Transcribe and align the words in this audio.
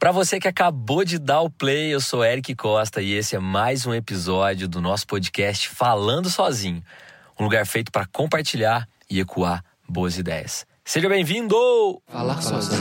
Para 0.00 0.12
você 0.12 0.40
que 0.40 0.48
acabou 0.48 1.04
de 1.04 1.18
dar 1.18 1.42
o 1.42 1.50
play, 1.50 1.92
eu 1.92 2.00
sou 2.00 2.24
Eric 2.24 2.54
Costa 2.54 3.02
e 3.02 3.12
esse 3.12 3.36
é 3.36 3.38
mais 3.38 3.84
um 3.84 3.92
episódio 3.92 4.66
do 4.66 4.80
nosso 4.80 5.06
podcast 5.06 5.68
Falando 5.68 6.30
Sozinho, 6.30 6.82
um 7.38 7.44
lugar 7.44 7.66
feito 7.66 7.92
para 7.92 8.06
compartilhar 8.06 8.88
e 9.10 9.20
ecoar 9.20 9.62
boas 9.86 10.16
ideias. 10.16 10.64
Seja 10.86 11.06
bem-vindo! 11.06 11.54
Falar 12.08 12.40
sozinho. 12.40 12.80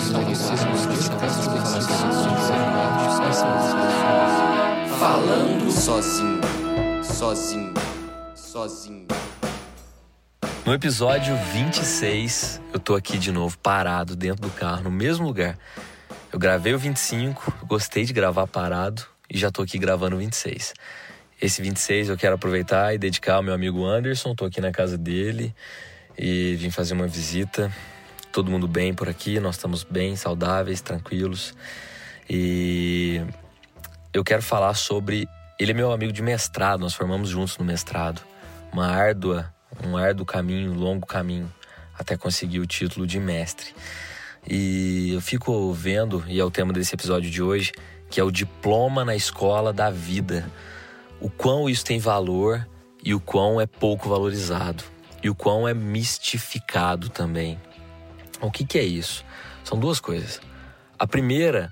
Falando 4.97 5.71
sozinho. 5.73 6.41
Sozinho. 7.04 7.73
Sozinho. 8.33 9.07
No 10.65 10.73
episódio 10.73 11.36
26, 11.51 12.61
eu 12.71 12.79
tô 12.79 12.95
aqui 12.95 13.17
de 13.17 13.33
novo, 13.33 13.57
parado 13.57 14.15
dentro 14.15 14.41
do 14.41 14.49
carro, 14.51 14.83
no 14.83 14.91
mesmo 14.91 15.27
lugar. 15.27 15.57
Eu 16.32 16.38
gravei 16.38 16.75
o 16.75 16.77
25, 16.77 17.66
gostei 17.66 18.05
de 18.05 18.14
gravar 18.14 18.45
parado 18.45 19.03
e 19.27 19.35
já 19.35 19.49
tô 19.49 19.63
aqui 19.63 19.80
gravando 19.80 20.16
o 20.16 20.20
26. 20.20 20.76
Esse 21.41 21.59
26 21.59 22.09
eu 22.09 22.17
quero 22.17 22.36
aproveitar 22.36 22.94
e 22.94 22.99
dedicar 22.99 23.36
ao 23.36 23.44
meu 23.44 23.52
amigo 23.52 23.84
Anderson, 23.84 24.36
tô 24.36 24.45
aqui 24.45 24.62
na 24.62 24.72
casa 24.72 24.95
dele 24.95 25.55
e 26.16 26.55
vim 26.55 26.70
fazer 26.70 26.94
uma 26.94 27.08
visita. 27.08 27.73
Todo 28.31 28.52
mundo 28.52 28.67
bem 28.67 28.94
por 28.94 29.09
aqui, 29.09 29.39
nós 29.39 29.55
estamos 29.55 29.84
bem, 29.84 30.16
saudáveis, 30.16 30.81
tranquilos. 30.81 31.55
E 32.30 33.23
eu 34.14 34.23
quero 34.23 34.44
falar 34.44 34.75
sobre. 34.75 35.27
Ele 35.59 35.72
é 35.72 35.73
meu 35.73 35.91
amigo 35.91 36.14
de 36.14 36.22
mestrado, 36.22 36.81
nós 36.81 36.94
formamos 36.94 37.30
juntos 37.30 37.58
no 37.58 37.66
mestrado. 37.66 38.22
Uma 38.72 38.86
árdua, 38.86 39.52
um 39.84 39.98
árduo 39.98 40.27
caminho, 40.27 40.73
longo 40.73 41.08
caminho, 41.08 41.52
até 41.98 42.16
conseguir 42.16 42.59
o 42.59 42.67
título 42.67 43.08
de 43.08 43.20
mestre. 43.20 43.73
E 44.48 45.13
eu 45.13 45.21
fico 45.21 45.71
vendo, 45.73 46.23
e 46.27 46.39
é 46.39 46.43
o 46.43 46.52
tema 46.52 46.73
desse 46.73 46.95
episódio 46.95 47.30
de 47.30 47.41
hoje, 47.41 47.71
que 48.09 48.20
é 48.20 48.23
o 48.23 48.31
diploma 48.31 49.05
na 49.05 49.16
escola 49.16 49.71
da 49.71 49.89
vida. 49.89 50.49
O 51.19 51.30
quão 51.30 51.69
isso 51.69 51.86
tem 51.86 52.00
valor 52.00 52.67
e 53.03 53.14
o 53.14 53.19
quão 53.19 53.59
é 53.59 53.66
pouco 53.66 54.09
valorizado. 54.09 54.83
E 55.22 55.30
o 55.30 55.36
quão 55.36 55.67
é 55.67 55.73
mistificado 55.73 57.09
também. 57.09 57.59
O 58.41 58.49
que, 58.49 58.66
que 58.66 58.77
é 58.77 58.83
isso? 58.83 59.25
São 59.64 59.77
duas 59.77 59.99
coisas. 59.99 60.39
A 60.97 61.05
primeira 61.05 61.71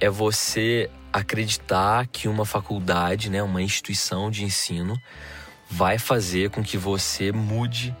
é 0.00 0.10
você 0.10 0.90
acreditar 1.12 2.06
que 2.06 2.28
uma 2.28 2.44
faculdade, 2.44 3.30
né, 3.30 3.42
uma 3.42 3.62
instituição 3.62 4.30
de 4.30 4.44
ensino, 4.44 5.00
vai 5.68 5.98
fazer 5.98 6.50
com 6.50 6.62
que 6.62 6.76
você 6.76 7.32
mude 7.32 7.94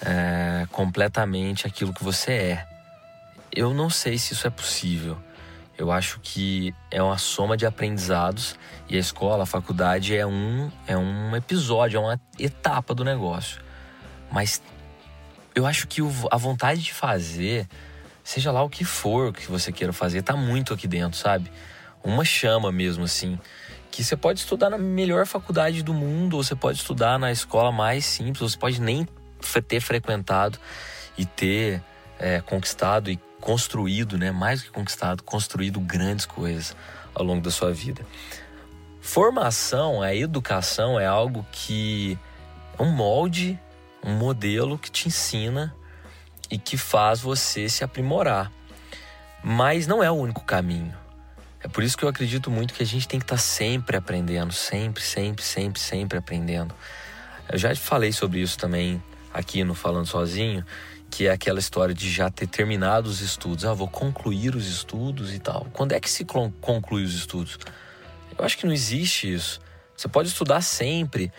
é, 0.00 0.66
completamente 0.70 1.66
aquilo 1.66 1.92
que 1.92 2.04
você 2.04 2.32
é. 2.32 2.73
Eu 3.54 3.72
não 3.72 3.88
sei 3.88 4.18
se 4.18 4.32
isso 4.32 4.46
é 4.46 4.50
possível. 4.50 5.16
Eu 5.78 5.92
acho 5.92 6.18
que 6.20 6.74
é 6.90 7.00
uma 7.00 7.18
soma 7.18 7.56
de 7.56 7.64
aprendizados 7.64 8.56
e 8.88 8.96
a 8.96 9.00
escola, 9.00 9.44
a 9.44 9.46
faculdade 9.46 10.16
é 10.16 10.26
um 10.26 10.70
é 10.86 10.96
um 10.96 11.34
episódio, 11.36 11.98
é 11.98 12.00
uma 12.00 12.20
etapa 12.38 12.94
do 12.94 13.04
negócio. 13.04 13.60
Mas 14.30 14.60
eu 15.54 15.66
acho 15.66 15.86
que 15.86 16.00
a 16.30 16.36
vontade 16.36 16.82
de 16.82 16.92
fazer, 16.92 17.68
seja 18.24 18.50
lá 18.50 18.62
o 18.62 18.68
que 18.68 18.84
for 18.84 19.32
que 19.32 19.48
você 19.48 19.70
queira 19.72 19.92
fazer, 19.92 20.22
tá 20.22 20.36
muito 20.36 20.74
aqui 20.74 20.88
dentro, 20.88 21.16
sabe? 21.18 21.50
Uma 22.02 22.24
chama 22.24 22.72
mesmo 22.72 23.04
assim, 23.04 23.38
que 23.90 24.02
você 24.02 24.16
pode 24.16 24.40
estudar 24.40 24.70
na 24.70 24.78
melhor 24.78 25.26
faculdade 25.26 25.82
do 25.82 25.94
mundo, 25.94 26.36
ou 26.36 26.42
você 26.42 26.56
pode 26.56 26.78
estudar 26.78 27.18
na 27.18 27.30
escola 27.30 27.70
mais 27.70 28.04
simples, 28.04 28.42
ou 28.42 28.48
você 28.48 28.58
pode 28.58 28.80
nem 28.80 29.06
ter 29.68 29.80
frequentado 29.80 30.58
e 31.16 31.24
ter 31.24 31.80
é, 32.18 32.40
conquistado 32.40 33.10
e 33.10 33.18
construído, 33.44 34.16
né, 34.16 34.32
mais 34.32 34.60
do 34.60 34.64
que 34.64 34.70
conquistado, 34.70 35.22
construído 35.22 35.78
grandes 35.78 36.24
coisas 36.24 36.74
ao 37.14 37.22
longo 37.22 37.42
da 37.42 37.50
sua 37.50 37.70
vida. 37.74 38.00
Formação, 39.02 40.00
a 40.00 40.14
educação 40.14 40.98
é 40.98 41.04
algo 41.04 41.46
que 41.52 42.18
é 42.78 42.82
um 42.82 42.90
molde, 42.90 43.60
um 44.02 44.14
modelo 44.14 44.78
que 44.78 44.90
te 44.90 45.08
ensina 45.08 45.76
e 46.50 46.56
que 46.56 46.78
faz 46.78 47.20
você 47.20 47.68
se 47.68 47.84
aprimorar. 47.84 48.50
Mas 49.42 49.86
não 49.86 50.02
é 50.02 50.10
o 50.10 50.14
único 50.14 50.42
caminho. 50.42 50.96
É 51.60 51.68
por 51.68 51.84
isso 51.84 51.98
que 51.98 52.04
eu 52.06 52.08
acredito 52.08 52.50
muito 52.50 52.72
que 52.72 52.82
a 52.82 52.86
gente 52.86 53.06
tem 53.06 53.20
que 53.20 53.24
estar 53.26 53.36
sempre 53.36 53.94
aprendendo, 53.94 54.54
sempre, 54.54 55.02
sempre, 55.02 55.44
sempre, 55.44 55.78
sempre 55.78 56.16
aprendendo. 56.16 56.74
Eu 57.52 57.58
já 57.58 57.76
falei 57.76 58.10
sobre 58.10 58.40
isso 58.40 58.56
também 58.56 59.02
aqui 59.34 59.62
no 59.64 59.74
Falando 59.74 60.06
Sozinho, 60.06 60.64
que 61.14 61.28
é 61.28 61.30
aquela 61.30 61.60
história 61.60 61.94
de 61.94 62.10
já 62.10 62.28
ter 62.28 62.48
terminado 62.48 63.08
os 63.08 63.20
estudos. 63.20 63.64
Ah, 63.64 63.72
vou 63.72 63.86
concluir 63.86 64.56
os 64.56 64.66
estudos 64.66 65.32
e 65.32 65.38
tal. 65.38 65.64
Quando 65.72 65.92
é 65.92 66.00
que 66.00 66.10
se 66.10 66.24
conclui 66.24 67.04
os 67.04 67.14
estudos? 67.14 67.56
Eu 68.36 68.44
acho 68.44 68.58
que 68.58 68.66
não 68.66 68.72
existe 68.72 69.32
isso. 69.32 69.60
Você 69.96 70.08
pode 70.08 70.28
estudar 70.28 70.60
sempre, 70.60 71.32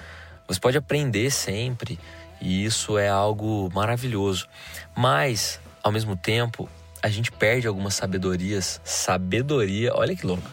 você 0.48 0.62
pode 0.62 0.78
aprender 0.78 1.30
sempre, 1.30 2.00
e 2.40 2.64
isso 2.64 2.98
é 2.98 3.10
algo 3.10 3.70
maravilhoso. 3.74 4.48
Mas, 4.96 5.60
ao 5.84 5.92
mesmo 5.92 6.16
tempo, 6.16 6.70
a 7.04 7.10
gente 7.10 7.30
perde 7.30 7.68
algumas 7.68 7.96
sabedorias. 7.96 8.80
Sabedoria, 8.82 9.94
olha 9.94 10.16
que 10.16 10.26
louco. 10.26 10.50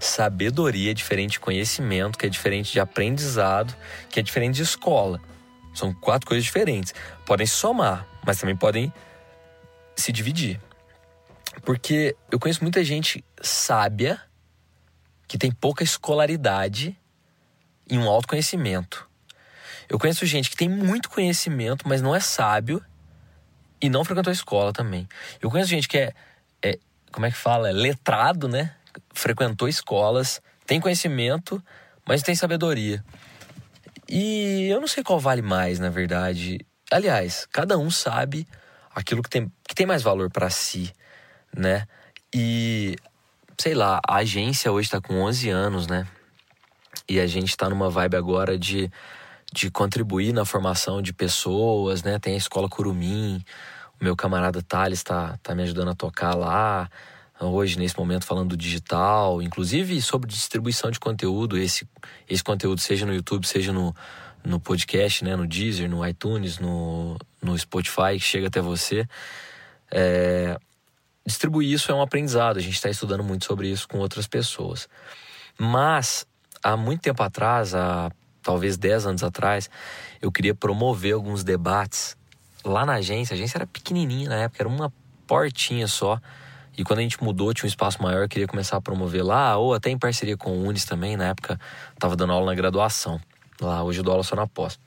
Sabedoria 0.00 0.92
é 0.92 0.94
diferente 0.94 1.32
de 1.32 1.40
conhecimento, 1.40 2.18
que 2.18 2.24
é 2.24 2.30
diferente 2.30 2.72
de 2.72 2.80
aprendizado, 2.80 3.76
que 4.08 4.18
é 4.18 4.22
diferente 4.22 4.54
de 4.54 4.62
escola. 4.62 5.20
São 5.74 5.92
quatro 5.92 6.26
coisas 6.26 6.42
diferentes. 6.42 6.94
Podem 7.26 7.46
somar, 7.46 8.08
mas 8.24 8.38
também 8.38 8.56
podem 8.56 8.92
se 9.96 10.12
dividir. 10.12 10.60
Porque 11.64 12.16
eu 12.30 12.38
conheço 12.38 12.62
muita 12.62 12.82
gente 12.82 13.24
sábia 13.40 14.20
que 15.28 15.38
tem 15.38 15.50
pouca 15.50 15.84
escolaridade 15.84 16.98
e 17.88 17.98
um 17.98 18.08
autoconhecimento. 18.08 19.08
Eu 19.88 19.98
conheço 19.98 20.24
gente 20.24 20.48
que 20.48 20.56
tem 20.56 20.68
muito 20.68 21.10
conhecimento, 21.10 21.86
mas 21.86 22.00
não 22.00 22.14
é 22.14 22.20
sábio 22.20 22.82
e 23.80 23.90
não 23.90 24.04
frequentou 24.04 24.30
a 24.30 24.34
escola 24.34 24.72
também. 24.72 25.08
Eu 25.40 25.50
conheço 25.50 25.70
gente 25.70 25.88
que 25.88 25.98
é, 25.98 26.12
é 26.62 26.78
como 27.10 27.26
é 27.26 27.30
que 27.30 27.36
fala? 27.36 27.68
É 27.68 27.72
letrado, 27.72 28.48
né? 28.48 28.74
Frequentou 29.12 29.68
escolas, 29.68 30.40
tem 30.66 30.80
conhecimento, 30.80 31.62
mas 32.06 32.22
tem 32.22 32.34
sabedoria. 32.34 33.04
E 34.08 34.66
eu 34.68 34.80
não 34.80 34.88
sei 34.88 35.02
qual 35.02 35.18
vale 35.18 35.42
mais, 35.42 35.78
na 35.78 35.90
verdade. 35.90 36.58
Aliás, 36.92 37.48
cada 37.50 37.78
um 37.78 37.90
sabe 37.90 38.46
aquilo 38.94 39.22
que 39.22 39.30
tem, 39.30 39.50
que 39.66 39.74
tem 39.74 39.86
mais 39.86 40.02
valor 40.02 40.30
para 40.30 40.50
si, 40.50 40.92
né? 41.56 41.86
E, 42.34 42.96
sei 43.58 43.74
lá, 43.74 43.98
a 44.06 44.16
agência 44.16 44.70
hoje 44.70 44.90
tá 44.90 45.00
com 45.00 45.22
11 45.22 45.48
anos, 45.48 45.86
né? 45.86 46.06
E 47.08 47.18
a 47.18 47.26
gente 47.26 47.56
tá 47.56 47.70
numa 47.70 47.88
vibe 47.88 48.16
agora 48.16 48.58
de, 48.58 48.90
de 49.52 49.70
contribuir 49.70 50.34
na 50.34 50.44
formação 50.44 51.00
de 51.00 51.14
pessoas, 51.14 52.02
né? 52.02 52.18
Tem 52.18 52.34
a 52.34 52.36
Escola 52.36 52.68
Curumim, 52.68 53.42
o 53.98 54.04
meu 54.04 54.14
camarada 54.14 54.62
Thales 54.62 55.02
tá, 55.02 55.38
tá 55.42 55.54
me 55.54 55.62
ajudando 55.62 55.90
a 55.90 55.94
tocar 55.94 56.34
lá 56.34 56.90
hoje, 57.40 57.78
nesse 57.78 57.98
momento, 57.98 58.24
falando 58.24 58.50
do 58.50 58.56
digital, 58.56 59.42
inclusive 59.42 60.00
sobre 60.00 60.28
distribuição 60.28 60.90
de 60.90 61.00
conteúdo, 61.00 61.58
esse, 61.58 61.88
esse 62.28 62.44
conteúdo 62.44 62.80
seja 62.80 63.04
no 63.04 63.14
YouTube, 63.14 63.46
seja 63.46 63.72
no, 63.72 63.94
no 64.44 64.60
podcast, 64.60 65.24
né, 65.24 65.36
no 65.36 65.46
Deezer, 65.46 65.88
no 65.88 66.06
iTunes, 66.06 66.58
no, 66.58 67.16
no 67.40 67.56
Spotify, 67.58 68.14
que 68.14 68.20
chega 68.20 68.48
até 68.48 68.60
você. 68.60 69.06
É, 69.90 70.58
distribuir 71.24 71.70
isso 71.70 71.90
é 71.90 71.94
um 71.94 72.02
aprendizado, 72.02 72.56
a 72.56 72.60
gente 72.60 72.74
está 72.74 72.90
estudando 72.90 73.22
muito 73.22 73.44
sobre 73.44 73.68
isso 73.68 73.88
com 73.88 73.98
outras 73.98 74.26
pessoas. 74.26 74.88
Mas, 75.58 76.26
há 76.62 76.76
muito 76.76 77.02
tempo 77.02 77.22
atrás, 77.22 77.74
há 77.74 78.10
talvez 78.42 78.76
10 78.76 79.06
anos 79.06 79.22
atrás, 79.22 79.70
eu 80.20 80.32
queria 80.32 80.54
promover 80.54 81.14
alguns 81.14 81.44
debates 81.44 82.16
lá 82.64 82.84
na 82.84 82.94
agência. 82.94 83.34
A 83.34 83.36
agência 83.36 83.58
era 83.58 83.66
pequenininha 83.66 84.28
na 84.28 84.36
época, 84.36 84.62
era 84.62 84.68
uma 84.68 84.92
portinha 85.26 85.86
só 85.86 86.20
e 86.76 86.84
quando 86.84 87.00
a 87.00 87.02
gente 87.02 87.22
mudou, 87.22 87.52
tinha 87.52 87.66
um 87.66 87.68
espaço 87.68 88.02
maior, 88.02 88.22
eu 88.22 88.28
queria 88.28 88.46
começar 88.46 88.76
a 88.76 88.80
promover 88.80 89.24
lá, 89.24 89.56
ou 89.56 89.74
até 89.74 89.90
em 89.90 89.98
parceria 89.98 90.36
com 90.36 90.50
o 90.50 90.64
Unis 90.64 90.84
também, 90.84 91.16
na 91.16 91.28
época 91.28 91.60
estava 91.92 92.16
dando 92.16 92.32
aula 92.32 92.46
na 92.46 92.54
graduação. 92.54 93.20
Lá, 93.64 93.82
hoje 93.82 94.02
dou 94.02 94.12
aula 94.12 94.24
só 94.24 94.36
na 94.36 94.46
pós. 94.46 94.78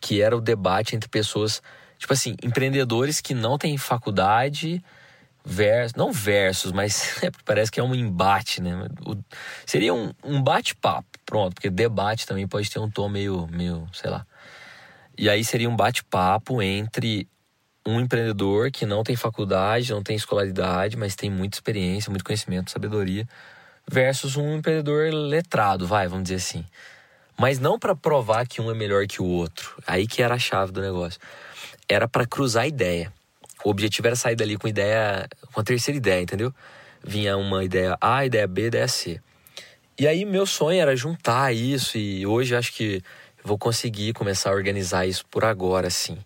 Que 0.00 0.20
era 0.20 0.36
o 0.36 0.40
debate 0.40 0.96
entre 0.96 1.08
pessoas, 1.08 1.62
tipo 1.98 2.12
assim, 2.12 2.36
empreendedores 2.42 3.20
que 3.20 3.34
não 3.34 3.56
têm 3.56 3.78
faculdade, 3.78 4.82
versus, 5.44 5.94
não 5.94 6.12
versus, 6.12 6.72
mas 6.72 7.20
é 7.22 7.30
parece 7.44 7.70
que 7.70 7.80
é 7.80 7.82
um 7.82 7.94
embate, 7.94 8.60
né? 8.60 8.86
O, 9.06 9.16
seria 9.66 9.92
um, 9.92 10.12
um 10.22 10.42
bate-papo, 10.42 11.08
pronto, 11.24 11.54
porque 11.54 11.70
debate 11.70 12.26
também 12.26 12.46
pode 12.46 12.70
ter 12.70 12.78
um 12.78 12.90
tom 12.90 13.08
meio, 13.08 13.46
meio, 13.50 13.88
sei 13.92 14.10
lá. 14.10 14.26
E 15.16 15.28
aí 15.28 15.44
seria 15.44 15.68
um 15.68 15.76
bate-papo 15.76 16.62
entre 16.62 17.28
um 17.84 18.00
empreendedor 18.00 18.70
que 18.70 18.86
não 18.86 19.02
tem 19.02 19.16
faculdade, 19.16 19.92
não 19.92 20.02
tem 20.02 20.16
escolaridade, 20.16 20.96
mas 20.96 21.16
tem 21.16 21.30
muita 21.30 21.56
experiência, 21.56 22.10
muito 22.10 22.24
conhecimento, 22.24 22.70
sabedoria, 22.70 23.26
versus 23.90 24.36
um 24.36 24.56
empreendedor 24.56 25.12
letrado, 25.12 25.86
vai, 25.86 26.06
vamos 26.06 26.24
dizer 26.24 26.36
assim. 26.36 26.64
Mas 27.42 27.58
não 27.58 27.76
para 27.76 27.96
provar 27.96 28.46
que 28.46 28.62
um 28.62 28.70
é 28.70 28.74
melhor 28.74 29.04
que 29.08 29.20
o 29.20 29.26
outro. 29.26 29.82
Aí 29.84 30.06
que 30.06 30.22
era 30.22 30.36
a 30.36 30.38
chave 30.38 30.70
do 30.70 30.80
negócio. 30.80 31.20
Era 31.88 32.06
para 32.06 32.24
cruzar 32.24 32.68
ideia. 32.68 33.12
O 33.64 33.70
objetivo 33.70 34.06
era 34.06 34.14
sair 34.14 34.36
dali 34.36 34.56
com 34.56 34.68
ideia, 34.68 35.28
com 35.52 35.60
a 35.60 35.64
terceira 35.64 35.98
ideia, 35.98 36.22
entendeu? 36.22 36.54
vinha 37.04 37.36
uma 37.36 37.64
ideia 37.64 37.96
A, 38.00 38.24
ideia 38.24 38.46
B, 38.46 38.66
ideia 38.66 38.86
C. 38.86 39.20
E 39.98 40.06
aí 40.06 40.24
meu 40.24 40.46
sonho 40.46 40.80
era 40.80 40.94
juntar 40.96 41.52
isso 41.52 41.98
e 41.98 42.24
hoje 42.26 42.54
acho 42.54 42.72
que 42.72 43.02
vou 43.44 43.58
conseguir 43.58 44.12
começar 44.12 44.50
a 44.50 44.54
organizar 44.54 45.06
isso 45.06 45.24
por 45.26 45.44
agora, 45.44 45.88
assim. 45.88 46.18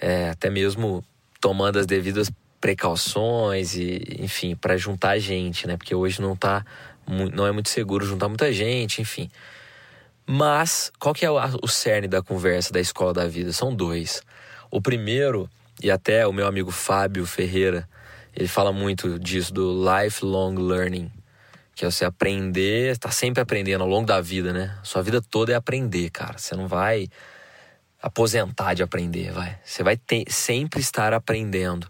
É, 0.00 0.30
até 0.30 0.48
mesmo 0.50 1.04
tomando 1.40 1.78
as 1.78 1.86
devidas 1.86 2.30
precauções 2.60 3.74
e, 3.74 4.18
enfim, 4.20 4.54
para 4.56 4.76
juntar 4.76 5.18
gente, 5.18 5.66
né? 5.66 5.76
Porque 5.76 5.94
hoje 5.94 6.22
não 6.22 6.34
tá, 6.34 6.64
não 7.34 7.46
é 7.46 7.52
muito 7.52 7.68
seguro 7.68 8.06
juntar 8.06 8.28
muita 8.28 8.52
gente, 8.52 9.02
enfim. 9.02 9.28
Mas 10.26 10.90
qual 10.98 11.14
que 11.14 11.24
é 11.24 11.30
o, 11.30 11.36
o 11.62 11.68
cerne 11.68 12.08
da 12.08 12.22
conversa 12.22 12.72
da 12.72 12.80
escola 12.80 13.12
da 13.12 13.26
vida? 13.26 13.52
São 13.52 13.74
dois. 13.74 14.22
O 14.70 14.80
primeiro, 14.80 15.48
e 15.82 15.90
até 15.90 16.26
o 16.26 16.32
meu 16.32 16.46
amigo 16.46 16.70
Fábio 16.70 17.26
Ferreira, 17.26 17.88
ele 18.34 18.48
fala 18.48 18.72
muito 18.72 19.18
disso 19.18 19.52
do 19.52 19.84
lifelong 19.84 20.54
learning, 20.56 21.12
que 21.74 21.84
é 21.84 21.90
você 21.90 22.04
aprender, 22.04 22.96
tá 22.98 23.10
sempre 23.10 23.40
aprendendo 23.40 23.82
ao 23.82 23.88
longo 23.88 24.06
da 24.06 24.20
vida, 24.20 24.52
né? 24.52 24.76
Sua 24.82 25.02
vida 25.02 25.20
toda 25.20 25.52
é 25.52 25.54
aprender, 25.54 26.10
cara. 26.10 26.38
Você 26.38 26.56
não 26.56 26.66
vai 26.66 27.08
aposentar 28.02 28.74
de 28.74 28.82
aprender, 28.82 29.32
vai. 29.32 29.58
Você 29.64 29.82
vai 29.82 29.96
ter, 29.96 30.24
sempre 30.28 30.80
estar 30.80 31.12
aprendendo. 31.12 31.88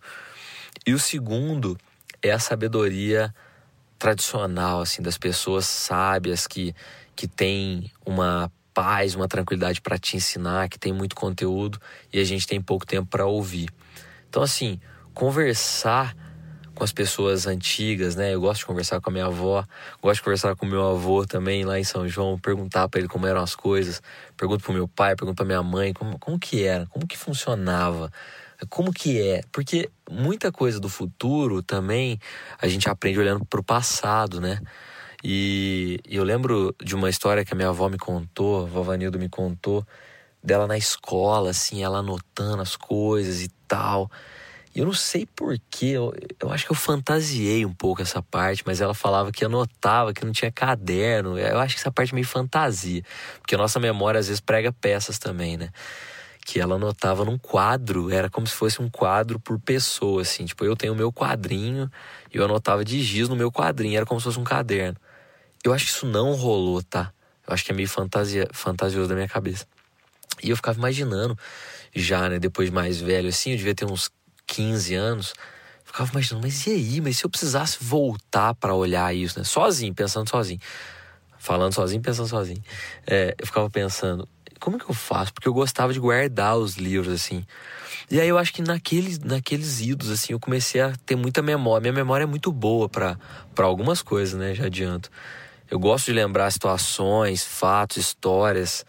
E 0.86 0.92
o 0.92 0.98
segundo 0.98 1.78
é 2.22 2.30
a 2.30 2.38
sabedoria 2.38 3.34
tradicional, 3.98 4.80
assim, 4.80 5.02
das 5.02 5.16
pessoas 5.16 5.66
sábias 5.66 6.46
que, 6.46 6.74
que 7.14 7.26
têm 7.26 7.90
uma 8.04 8.50
paz, 8.72 9.14
uma 9.14 9.28
tranquilidade 9.28 9.80
para 9.80 9.96
te 9.96 10.16
ensinar, 10.16 10.68
que 10.68 10.78
tem 10.78 10.92
muito 10.92 11.14
conteúdo 11.14 11.80
e 12.12 12.18
a 12.18 12.24
gente 12.24 12.46
tem 12.46 12.60
pouco 12.60 12.84
tempo 12.84 13.08
para 13.08 13.24
ouvir. 13.24 13.68
Então, 14.28 14.42
assim, 14.42 14.80
conversar 15.14 16.16
com 16.74 16.82
as 16.82 16.92
pessoas 16.92 17.46
antigas, 17.46 18.16
né? 18.16 18.34
Eu 18.34 18.40
gosto 18.40 18.60
de 18.60 18.66
conversar 18.66 19.00
com 19.00 19.08
a 19.08 19.12
minha 19.12 19.26
avó, 19.26 19.64
gosto 20.02 20.16
de 20.16 20.22
conversar 20.24 20.56
com 20.56 20.66
o 20.66 20.68
meu 20.68 20.84
avô 20.90 21.24
também 21.24 21.64
lá 21.64 21.78
em 21.78 21.84
São 21.84 22.08
João, 22.08 22.38
perguntar 22.38 22.88
para 22.88 22.98
ele 22.98 23.08
como 23.08 23.26
eram 23.26 23.40
as 23.40 23.54
coisas, 23.54 24.02
pergunto 24.36 24.64
pro 24.64 24.72
meu 24.72 24.88
pai, 24.88 25.14
pergunto 25.14 25.36
pra 25.36 25.46
minha 25.46 25.62
mãe 25.62 25.92
como, 25.92 26.18
como 26.18 26.38
que 26.38 26.64
era, 26.64 26.86
como 26.86 27.06
que 27.06 27.16
funcionava, 27.16 28.10
como 28.68 28.92
que 28.92 29.20
é, 29.20 29.42
porque 29.52 29.88
muita 30.10 30.50
coisa 30.50 30.80
do 30.80 30.88
futuro 30.88 31.62
também 31.62 32.18
a 32.60 32.66
gente 32.66 32.88
aprende 32.88 33.20
olhando 33.20 33.44
pro 33.44 33.62
passado, 33.62 34.40
né? 34.40 34.60
E 35.26 36.00
eu 36.06 36.22
lembro 36.22 36.76
de 36.84 36.94
uma 36.94 37.08
história 37.08 37.46
que 37.46 37.54
a 37.54 37.56
minha 37.56 37.70
avó 37.70 37.88
me 37.88 37.96
contou, 37.96 38.64
a 38.64 38.66
vovó 38.66 38.92
Nildo 38.92 39.18
me 39.18 39.30
contou, 39.30 39.82
dela 40.42 40.66
na 40.66 40.76
escola, 40.76 41.48
assim, 41.48 41.82
ela 41.82 42.00
anotando 42.00 42.60
as 42.60 42.76
coisas 42.76 43.40
e 43.40 43.48
tal. 43.66 44.10
E 44.74 44.80
eu 44.80 44.84
não 44.84 44.92
sei 44.92 45.24
porquê, 45.24 45.86
eu, 45.86 46.12
eu 46.38 46.52
acho 46.52 46.66
que 46.66 46.72
eu 46.72 46.76
fantasiei 46.76 47.64
um 47.64 47.72
pouco 47.72 48.02
essa 48.02 48.20
parte, 48.20 48.62
mas 48.66 48.82
ela 48.82 48.92
falava 48.92 49.32
que 49.32 49.46
anotava, 49.46 50.12
que 50.12 50.26
não 50.26 50.32
tinha 50.32 50.52
caderno. 50.52 51.38
Eu 51.38 51.58
acho 51.58 51.74
que 51.74 51.80
essa 51.80 51.90
parte 51.90 52.12
é 52.12 52.14
meio 52.16 52.26
fantasia, 52.26 53.02
porque 53.38 53.54
a 53.54 53.58
nossa 53.58 53.80
memória 53.80 54.20
às 54.20 54.26
vezes 54.26 54.40
prega 54.42 54.72
peças 54.72 55.18
também, 55.18 55.56
né? 55.56 55.70
Que 56.44 56.60
ela 56.60 56.74
anotava 56.74 57.24
num 57.24 57.38
quadro, 57.38 58.10
era 58.10 58.28
como 58.28 58.46
se 58.46 58.52
fosse 58.52 58.82
um 58.82 58.90
quadro 58.90 59.40
por 59.40 59.58
pessoa, 59.58 60.20
assim. 60.20 60.44
Tipo, 60.44 60.66
eu 60.66 60.76
tenho 60.76 60.92
o 60.92 60.96
meu 60.96 61.10
quadrinho 61.10 61.90
e 62.30 62.36
eu 62.36 62.44
anotava 62.44 62.84
de 62.84 63.00
giz 63.00 63.26
no 63.26 63.36
meu 63.36 63.50
quadrinho, 63.50 63.96
era 63.96 64.04
como 64.04 64.20
se 64.20 64.24
fosse 64.24 64.38
um 64.38 64.44
caderno. 64.44 64.98
Eu 65.64 65.72
acho 65.72 65.86
que 65.86 65.90
isso 65.92 66.06
não 66.06 66.34
rolou, 66.34 66.82
tá? 66.82 67.10
Eu 67.46 67.54
acho 67.54 67.64
que 67.64 67.72
é 67.72 67.74
meio 67.74 67.88
fantasia, 67.88 68.46
fantasioso 68.52 69.08
da 69.08 69.14
minha 69.14 69.28
cabeça. 69.28 69.66
E 70.42 70.50
eu 70.50 70.56
ficava 70.56 70.78
imaginando, 70.78 71.38
já, 71.94 72.28
né, 72.28 72.38
depois 72.38 72.68
de 72.68 72.74
mais 72.74 73.00
velho, 73.00 73.30
assim, 73.30 73.52
eu 73.52 73.56
devia 73.56 73.74
ter 73.74 73.86
uns 73.86 74.10
15 74.46 74.94
anos, 74.94 75.32
ficava 75.82 76.10
imaginando, 76.12 76.46
mas 76.46 76.66
e 76.66 76.70
aí? 76.70 77.00
Mas 77.00 77.16
se 77.16 77.24
eu 77.24 77.30
precisasse 77.30 77.78
voltar 77.80 78.54
para 78.54 78.74
olhar 78.74 79.14
isso, 79.14 79.38
né? 79.38 79.44
Sozinho, 79.44 79.94
pensando 79.94 80.28
sozinho. 80.28 80.60
Falando 81.38 81.72
sozinho, 81.72 82.02
pensando 82.02 82.28
sozinho. 82.28 82.62
É, 83.06 83.34
eu 83.38 83.46
ficava 83.46 83.70
pensando, 83.70 84.28
como 84.60 84.78
que 84.78 84.90
eu 84.90 84.94
faço? 84.94 85.32
Porque 85.32 85.48
eu 85.48 85.54
gostava 85.54 85.92
de 85.92 86.00
guardar 86.00 86.56
os 86.56 86.76
livros, 86.76 87.12
assim. 87.12 87.46
E 88.10 88.20
aí 88.20 88.28
eu 88.28 88.36
acho 88.36 88.52
que 88.52 88.62
naqueles, 88.62 89.18
naqueles 89.18 89.80
idos, 89.80 90.10
assim, 90.10 90.32
eu 90.34 90.40
comecei 90.40 90.80
a 90.80 90.92
ter 91.06 91.16
muita 91.16 91.40
memória. 91.42 91.80
Minha 91.82 91.92
memória 91.92 92.24
é 92.24 92.26
muito 92.26 92.52
boa 92.52 92.88
para 92.88 93.16
algumas 93.58 94.02
coisas, 94.02 94.38
né? 94.38 94.54
Já 94.54 94.66
adianto. 94.66 95.10
Eu 95.70 95.78
gosto 95.78 96.06
de 96.06 96.12
lembrar 96.12 96.50
situações, 96.50 97.44
fatos, 97.44 97.96
histórias. 97.96 98.84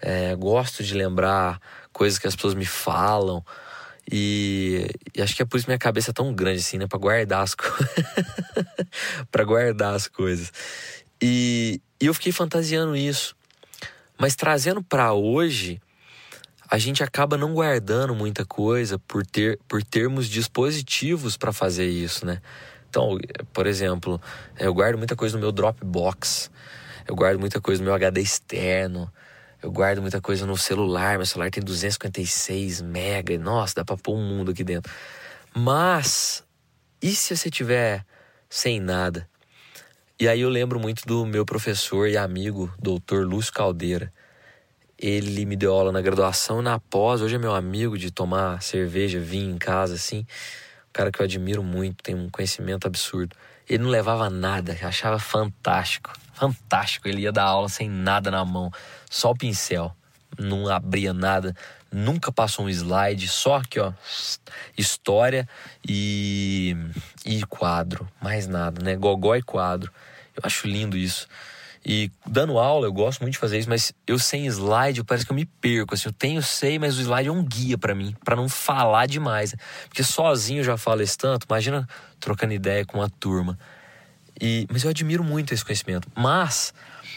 É, 0.00 0.34
gosto 0.34 0.82
de 0.82 0.94
lembrar 0.94 1.60
coisas 1.92 2.18
que 2.18 2.26
as 2.26 2.34
pessoas 2.34 2.54
me 2.54 2.66
falam. 2.66 3.44
E, 4.10 4.90
e, 5.14 5.22
acho 5.22 5.34
que 5.34 5.42
é 5.42 5.44
por 5.44 5.56
isso 5.56 5.66
minha 5.66 5.78
cabeça 5.78 6.10
é 6.10 6.14
tão 6.14 6.32
grande 6.34 6.60
assim, 6.60 6.78
né? 6.78 6.86
Pra 6.86 6.98
guardar 6.98 7.42
as 7.42 7.54
coisas. 7.56 7.88
pra 9.30 9.44
guardar 9.44 9.94
as 9.94 10.08
coisas. 10.08 10.52
E, 11.22 11.80
e, 12.00 12.06
eu 12.06 12.14
fiquei 12.14 12.32
fantasiando 12.32 12.96
isso. 12.96 13.34
Mas 14.18 14.36
trazendo 14.36 14.82
para 14.82 15.12
hoje, 15.12 15.80
a 16.70 16.78
gente 16.78 17.02
acaba 17.02 17.36
não 17.36 17.54
guardando 17.54 18.14
muita 18.14 18.44
coisa 18.44 18.98
por, 18.98 19.24
ter, 19.26 19.58
por 19.68 19.82
termos 19.82 20.28
dispositivos 20.28 21.36
para 21.36 21.52
fazer 21.52 21.86
isso, 21.86 22.26
né? 22.26 22.40
Então, 22.94 23.18
por 23.52 23.66
exemplo, 23.66 24.20
eu 24.56 24.72
guardo 24.72 24.96
muita 24.96 25.16
coisa 25.16 25.36
no 25.36 25.40
meu 25.40 25.50
Dropbox. 25.50 26.48
Eu 27.08 27.16
guardo 27.16 27.40
muita 27.40 27.60
coisa 27.60 27.82
no 27.82 27.86
meu 27.86 27.94
HD 27.94 28.20
externo. 28.20 29.12
Eu 29.60 29.72
guardo 29.72 30.00
muita 30.00 30.20
coisa 30.20 30.46
no 30.46 30.56
celular, 30.56 31.16
meu 31.16 31.26
celular 31.26 31.50
tem 31.50 31.60
256 31.60 32.80
mega, 32.82 33.36
nossa, 33.36 33.74
dá 33.74 33.84
pra 33.84 33.96
pôr 33.96 34.14
um 34.14 34.22
mundo 34.22 34.52
aqui 34.52 34.62
dentro. 34.62 34.92
Mas, 35.52 36.44
e 37.02 37.10
se 37.16 37.36
você 37.36 37.50
tiver 37.50 38.06
sem 38.48 38.78
nada? 38.78 39.28
E 40.20 40.28
aí 40.28 40.42
eu 40.42 40.48
lembro 40.48 40.78
muito 40.78 41.04
do 41.04 41.26
meu 41.26 41.44
professor 41.44 42.08
e 42.08 42.16
amigo, 42.16 42.72
doutor 42.78 43.26
Lúcio 43.26 43.52
Caldeira. 43.52 44.12
Ele 44.96 45.44
me 45.44 45.56
deu 45.56 45.72
aula 45.72 45.90
na 45.90 46.00
graduação 46.00 46.60
e 46.60 46.62
na 46.62 46.78
pós, 46.78 47.22
hoje 47.22 47.34
é 47.34 47.38
meu 47.38 47.56
amigo 47.56 47.98
de 47.98 48.12
tomar 48.12 48.62
cerveja, 48.62 49.18
vinho 49.18 49.52
em 49.52 49.58
casa, 49.58 49.94
assim. 49.94 50.24
Cara 50.94 51.10
que 51.10 51.20
eu 51.20 51.24
admiro 51.24 51.60
muito, 51.60 52.04
tem 52.04 52.14
um 52.14 52.30
conhecimento 52.30 52.86
absurdo. 52.86 53.34
Ele 53.68 53.82
não 53.82 53.90
levava 53.90 54.30
nada, 54.30 54.78
achava 54.80 55.18
fantástico. 55.18 56.12
Fantástico, 56.32 57.08
ele 57.08 57.22
ia 57.22 57.32
dar 57.32 57.46
aula 57.46 57.68
sem 57.68 57.90
nada 57.90 58.30
na 58.30 58.44
mão, 58.44 58.70
só 59.10 59.32
o 59.32 59.36
pincel. 59.36 59.94
Não 60.38 60.68
abria 60.68 61.12
nada, 61.12 61.54
nunca 61.90 62.30
passou 62.30 62.66
um 62.66 62.68
slide, 62.68 63.26
só 63.26 63.56
aqui, 63.56 63.80
ó, 63.80 63.92
história 64.78 65.48
e, 65.86 66.76
e 67.26 67.44
quadro, 67.46 68.08
mais 68.22 68.46
nada, 68.46 68.80
né? 68.80 68.94
Gogó 68.94 69.34
e 69.34 69.42
quadro. 69.42 69.92
Eu 70.36 70.42
acho 70.44 70.68
lindo 70.68 70.96
isso. 70.96 71.26
E 71.86 72.10
dando 72.26 72.58
aula, 72.58 72.86
eu 72.86 72.92
gosto 72.92 73.20
muito 73.20 73.34
de 73.34 73.38
fazer 73.38 73.58
isso, 73.58 73.68
mas 73.68 73.92
eu 74.06 74.18
sem 74.18 74.46
slide, 74.46 75.04
parece 75.04 75.26
que 75.26 75.32
eu 75.32 75.36
me 75.36 75.44
perco. 75.44 75.94
Assim, 75.94 76.08
eu 76.08 76.12
tenho, 76.12 76.42
sei, 76.42 76.78
mas 76.78 76.96
o 76.96 77.00
slide 77.00 77.28
é 77.28 77.32
um 77.32 77.44
guia 77.44 77.76
para 77.76 77.94
mim, 77.94 78.16
para 78.24 78.34
não 78.34 78.48
falar 78.48 79.06
demais. 79.06 79.54
Porque 79.86 80.02
sozinho 80.02 80.60
eu 80.60 80.64
já 80.64 80.78
falo 80.78 81.02
esse 81.02 81.16
tanto, 81.18 81.44
imagina 81.44 81.86
trocando 82.18 82.54
ideia 82.54 82.86
com 82.86 82.98
uma 82.98 83.10
turma. 83.10 83.58
E, 84.40 84.66
mas 84.72 84.82
eu 84.82 84.90
admiro 84.90 85.22
muito 85.22 85.52
esse 85.52 85.62
conhecimento. 85.62 86.08
Mas 86.14 86.72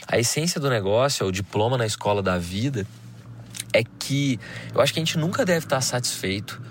a 0.06 0.20
essência 0.20 0.60
do 0.60 0.70
negócio, 0.70 1.26
o 1.26 1.32
diploma 1.32 1.78
na 1.78 1.86
escola 1.86 2.22
da 2.22 2.38
vida, 2.38 2.86
é 3.74 3.84
que 3.84 4.38
eu 4.74 4.82
acho 4.82 4.94
que 4.94 5.00
a 5.00 5.04
gente 5.04 5.18
nunca 5.18 5.46
deve 5.46 5.66
estar 5.66 5.80
satisfeito 5.80 6.62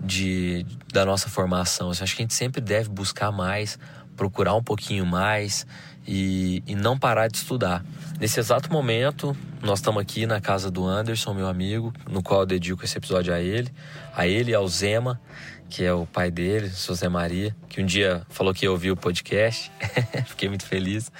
de, 0.00 0.64
da 0.92 1.04
nossa 1.04 1.28
formação. 1.28 1.88
Eu 1.88 1.92
acho 1.92 2.16
que 2.16 2.22
a 2.22 2.24
gente 2.24 2.34
sempre 2.34 2.60
deve 2.60 2.88
buscar 2.88 3.30
mais, 3.30 3.78
procurar 4.16 4.54
um 4.54 4.62
pouquinho 4.62 5.04
mais 5.04 5.66
e, 6.06 6.62
e 6.66 6.74
não 6.74 6.98
parar 6.98 7.28
de 7.28 7.38
estudar. 7.38 7.84
Nesse 8.20 8.38
exato 8.38 8.72
momento, 8.72 9.36
nós 9.62 9.78
estamos 9.78 10.00
aqui 10.00 10.26
na 10.26 10.40
casa 10.40 10.70
do 10.70 10.86
Anderson, 10.86 11.34
meu 11.34 11.46
amigo, 11.46 11.92
no 12.08 12.22
qual 12.22 12.40
eu 12.40 12.46
dedico 12.46 12.84
esse 12.84 12.96
episódio 12.96 13.32
a 13.32 13.40
ele, 13.40 13.70
a 14.14 14.26
ele 14.26 14.52
e 14.52 14.54
ao 14.54 14.66
Zema, 14.68 15.20
que 15.68 15.82
é 15.82 15.92
o 15.92 16.06
pai 16.06 16.30
dele, 16.30 16.68
José 16.68 17.08
Maria, 17.08 17.54
que 17.68 17.82
um 17.82 17.86
dia 17.86 18.22
falou 18.28 18.54
que 18.54 18.64
ia 18.64 18.70
ouvir 18.70 18.90
o 18.90 18.96
podcast. 18.96 19.72
Fiquei 20.26 20.48
muito 20.48 20.66
feliz. 20.66 21.10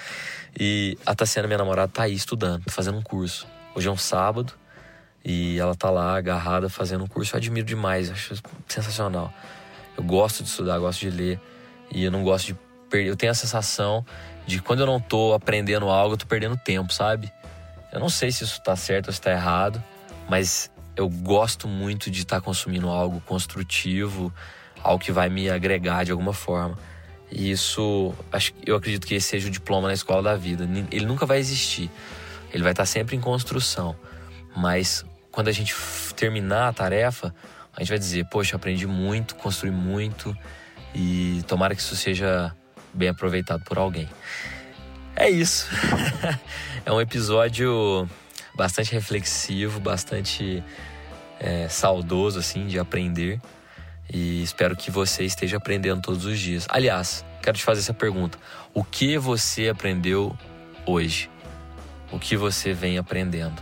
E 0.57 0.97
a 1.05 1.13
Tassiana, 1.13 1.47
minha 1.47 1.57
namorada, 1.57 1.91
tá 1.91 2.03
aí 2.03 2.13
estudando, 2.13 2.63
tá 2.63 2.71
fazendo 2.71 2.97
um 2.97 3.01
curso. 3.01 3.45
Hoje 3.75 3.87
é 3.89 3.91
um 3.91 3.97
sábado 3.97 4.53
e 5.23 5.59
ela 5.59 5.75
tá 5.75 5.89
lá 5.89 6.15
agarrada 6.15 6.69
fazendo 6.69 7.03
um 7.03 7.07
curso. 7.07 7.35
Eu 7.35 7.37
admiro 7.39 7.65
demais, 7.65 8.09
acho 8.09 8.35
sensacional. 8.67 9.33
Eu 9.97 10.03
gosto 10.03 10.43
de 10.43 10.49
estudar, 10.49 10.79
gosto 10.79 11.01
de 11.01 11.09
ler 11.09 11.39
e 11.91 12.05
eu 12.05 12.11
não 12.11 12.23
gosto 12.23 12.47
de 12.47 12.64
Eu 12.95 13.15
tenho 13.15 13.31
a 13.31 13.35
sensação 13.35 14.05
de 14.45 14.61
quando 14.61 14.81
eu 14.81 14.85
não 14.85 14.99
tô 14.99 15.33
aprendendo 15.33 15.89
algo, 15.89 16.13
eu 16.13 16.17
tô 16.17 16.25
perdendo 16.25 16.57
tempo, 16.57 16.93
sabe? 16.93 17.31
Eu 17.91 17.99
não 17.99 18.09
sei 18.09 18.31
se 18.31 18.43
isso 18.43 18.61
tá 18.61 18.75
certo 18.75 19.07
ou 19.07 19.13
se 19.13 19.21
tá 19.21 19.31
errado, 19.31 19.83
mas 20.29 20.71
eu 20.95 21.09
gosto 21.09 21.67
muito 21.67 22.11
de 22.11 22.21
estar 22.21 22.37
tá 22.37 22.41
consumindo 22.41 22.89
algo 22.89 23.21
construtivo, 23.21 24.33
algo 24.83 25.03
que 25.03 25.11
vai 25.11 25.29
me 25.29 25.49
agregar 25.49 26.03
de 26.03 26.11
alguma 26.11 26.33
forma. 26.33 26.77
E 27.31 27.51
isso, 27.51 28.13
acho, 28.31 28.53
eu 28.65 28.75
acredito 28.75 29.05
que 29.07 29.15
esse 29.15 29.27
seja 29.27 29.47
o 29.47 29.51
diploma 29.51 29.87
na 29.87 29.93
escola 29.93 30.21
da 30.21 30.35
vida. 30.35 30.67
Ele 30.91 31.05
nunca 31.05 31.25
vai 31.25 31.39
existir. 31.39 31.89
Ele 32.53 32.63
vai 32.63 32.71
estar 32.71 32.83
tá 32.83 32.87
sempre 32.87 33.15
em 33.15 33.19
construção. 33.19 33.95
Mas 34.55 35.03
quando 35.31 35.47
a 35.49 35.51
gente 35.51 35.75
terminar 36.15 36.69
a 36.69 36.73
tarefa, 36.73 37.33
a 37.75 37.79
gente 37.81 37.89
vai 37.89 37.99
dizer: 37.99 38.25
Poxa, 38.29 38.55
aprendi 38.55 38.87
muito, 38.87 39.35
construí 39.35 39.71
muito. 39.71 40.35
E 40.93 41.43
tomara 41.47 41.75
que 41.75 41.81
isso 41.81 41.95
seja 41.95 42.55
bem 42.95 43.09
aproveitado 43.09 43.63
por 43.63 43.77
alguém. 43.77 44.09
É 45.15 45.29
isso. 45.29 45.67
é 46.85 46.91
um 46.91 46.99
episódio 46.99 48.09
bastante 48.55 48.91
reflexivo, 48.91 49.79
bastante 49.79 50.63
é, 51.39 51.67
saudoso, 51.69 52.39
assim, 52.39 52.67
de 52.67 52.79
aprender. 52.79 53.39
E 54.11 54.43
espero 54.43 54.75
que 54.75 54.91
você 54.91 55.23
esteja 55.23 55.57
aprendendo 55.57 56.01
todos 56.01 56.25
os 56.25 56.39
dias. 56.39 56.65
Aliás, 56.69 57.25
quero 57.41 57.57
te 57.57 57.63
fazer 57.63 57.81
essa 57.81 57.93
pergunta: 57.93 58.37
O 58.73 58.83
que 58.83 59.17
você 59.17 59.69
aprendeu 59.69 60.37
hoje? 60.85 61.29
O 62.11 62.19
que 62.19 62.37
você 62.37 62.73
vem 62.73 62.97
aprendendo? 62.97 63.61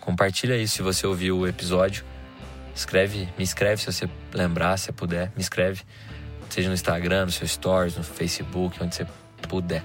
Compartilha 0.00 0.56
isso 0.56 0.76
se 0.76 0.82
você 0.82 1.06
ouviu 1.06 1.38
o 1.38 1.46
episódio. 1.46 2.04
Escreve, 2.74 3.28
me 3.36 3.44
escreve 3.44 3.80
se 3.82 3.92
você 3.92 4.08
lembrar, 4.32 4.76
se 4.76 4.90
puder, 4.92 5.30
me 5.36 5.42
escreve. 5.42 5.82
Seja 6.50 6.68
no 6.68 6.74
Instagram, 6.74 7.26
no 7.26 7.32
seu 7.32 7.46
stories, 7.46 7.96
no 7.96 8.04
Facebook, 8.04 8.82
onde 8.82 8.96
você 8.96 9.06
puder. 9.48 9.84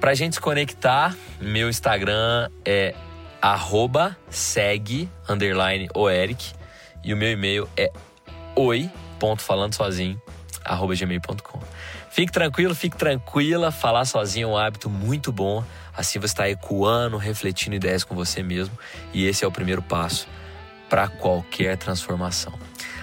Pra 0.00 0.14
gente 0.14 0.34
se 0.34 0.40
conectar, 0.40 1.16
meu 1.40 1.68
Instagram 1.68 2.50
é 2.64 2.94
arroba 3.40 4.16
segue 4.30 5.08
underline 5.28 5.88
o 5.94 6.08
Eric 6.08 6.52
e 7.02 7.12
o 7.12 7.16
meu 7.16 7.30
e-mail 7.30 7.68
é 7.76 7.90
oi.falandosozinho 8.54 10.20
arroba 10.64 10.94
gmail.com. 10.94 11.71
Fique 12.12 12.30
tranquilo, 12.30 12.74
fique 12.74 12.94
tranquila. 12.94 13.72
Falar 13.72 14.04
sozinho 14.04 14.50
é 14.50 14.52
um 14.52 14.56
hábito 14.58 14.90
muito 14.90 15.32
bom. 15.32 15.64
Assim 15.96 16.18
você 16.18 16.26
está 16.26 16.46
ecoando, 16.46 17.16
refletindo 17.16 17.74
ideias 17.74 18.04
com 18.04 18.14
você 18.14 18.42
mesmo. 18.42 18.78
E 19.14 19.24
esse 19.24 19.46
é 19.46 19.48
o 19.48 19.50
primeiro 19.50 19.80
passo 19.80 20.28
para 20.90 21.08
qualquer 21.08 21.78
transformação. 21.78 22.52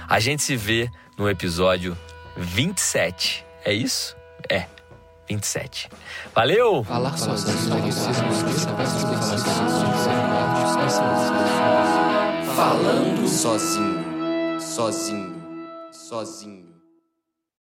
A 0.08 0.20
gente 0.20 0.44
se 0.44 0.56
vê 0.56 0.92
no 1.18 1.28
episódio 1.28 1.98
27. 2.38 3.44
É 3.66 3.74
isso? 3.74 4.16
É. 4.48 4.68
27. 5.28 5.90
Valeu! 6.34 6.84
Falar 6.84 7.18
sozinho. 7.18 7.58
Falando 12.56 13.28
sozinho. 13.28 14.62
Sozinho. 14.62 15.36
Sozinho. 15.92 16.69